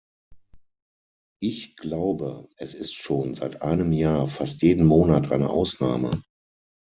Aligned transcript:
Ich 1.43 1.75
glaube, 1.75 2.49
es 2.57 2.73
ist 2.73 2.93
schon 2.95 3.35
seit 3.35 3.61
einem 3.61 3.91
Jahr 3.91 4.27
fast 4.27 4.63
jeden 4.63 4.87
Monat 4.87 5.31
eine 5.31 5.47
Ausnahme! 5.51 6.23